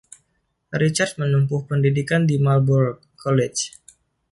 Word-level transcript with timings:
Richards 0.81 1.13
menempuh 1.21 1.61
pendidikan 1.69 2.21
di 2.29 2.35
Marlborough 2.45 2.97
College. 3.23 3.63